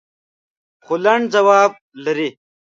خو 0.83 0.93
لنډ 1.03 1.23
ځواب 1.33 1.71
لري. 2.03 2.29